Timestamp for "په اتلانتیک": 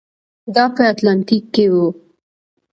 0.75-1.43